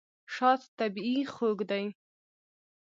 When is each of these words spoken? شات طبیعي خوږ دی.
شات 0.33 0.61
طبیعي 0.79 1.19
خوږ 1.33 1.59
دی. 1.69 1.85